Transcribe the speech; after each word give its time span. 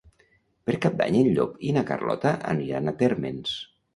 Per 0.69 0.73
Cap 0.85 0.95
d'Any 1.01 1.17
en 1.19 1.29
Llop 1.35 1.59
i 1.67 1.75
na 1.77 1.85
Carlota 1.91 2.33
aniran 2.53 2.93
a 2.93 2.97
Térmens. 3.03 3.55